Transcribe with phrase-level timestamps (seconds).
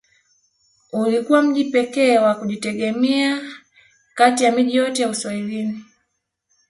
[0.93, 3.41] Ulikuwa mji pekee wa kujitegemea
[4.15, 5.85] kati ya miji yote ya Uswahilini